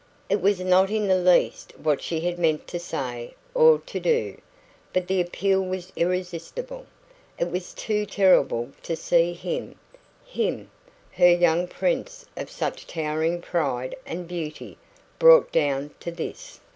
It 0.31 0.41
was 0.41 0.59
not 0.59 0.89
in 0.89 1.07
the 1.07 1.15
least 1.17 1.77
what 1.77 2.01
she 2.01 2.21
had 2.21 2.39
meant 2.39 2.67
to 2.69 2.79
say 2.79 3.35
or 3.53 3.77
to 3.85 3.99
do; 3.99 4.39
but 4.93 5.05
the 5.07 5.21
appeal 5.21 5.61
was 5.63 5.93
irresistible. 5.95 6.87
It 7.37 7.51
was 7.51 7.71
too 7.75 8.07
terrible 8.07 8.71
to 8.81 8.95
see 8.95 9.33
him 9.33 9.75
HIM, 10.25 10.71
her 11.11 11.29
young 11.29 11.67
prince 11.67 12.25
of 12.35 12.49
such 12.49 12.87
towering 12.87 13.41
pride 13.43 13.95
and 14.03 14.27
beauty 14.27 14.75
brought 15.19 15.51
down 15.51 15.91
to 15.99 16.11
this. 16.11 16.59